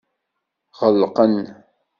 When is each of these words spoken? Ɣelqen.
Ɣelqen. 0.79 1.35